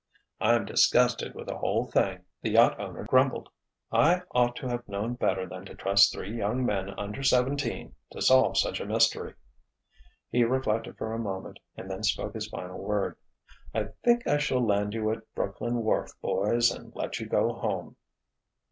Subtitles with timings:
[0.39, 3.49] "I'm disgusted with the whole thing," the yacht owner grumbled.
[3.91, 8.19] "I ought to have known better than to trust three young men under seventeen to
[8.19, 9.35] solve such a mystery."
[10.31, 13.15] He reflected for a moment and then spoke his final word.
[13.75, 17.53] "I think I shall land you at a Brooklyn wharf, boys, and let you go
[17.53, 17.95] home."